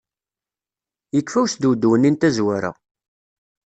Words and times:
Yekfa 1.15 1.39
usdewdew-nni 1.43 2.09
n 2.11 2.15
tazwara! 2.15 2.71